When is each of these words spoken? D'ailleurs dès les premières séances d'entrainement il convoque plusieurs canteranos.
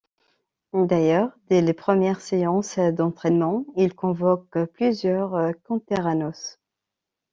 D'ailleurs 0.73 1.29
dès 1.49 1.61
les 1.61 1.75
premières 1.75 2.21
séances 2.21 2.79
d'entrainement 2.79 3.67
il 3.77 3.93
convoque 3.93 4.57
plusieurs 4.73 5.51
canteranos. 5.65 6.57